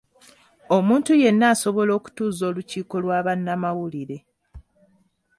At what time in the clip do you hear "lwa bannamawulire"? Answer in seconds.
3.03-4.17